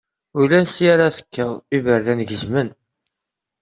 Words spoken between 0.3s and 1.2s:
Ulansi ara